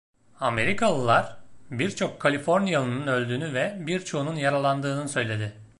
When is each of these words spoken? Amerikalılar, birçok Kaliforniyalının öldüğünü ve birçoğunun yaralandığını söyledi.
Amerikalılar, 0.39 1.37
birçok 1.71 2.19
Kaliforniyalının 2.19 3.07
öldüğünü 3.07 3.53
ve 3.53 3.77
birçoğunun 3.79 4.35
yaralandığını 4.35 5.09
söyledi. 5.09 5.53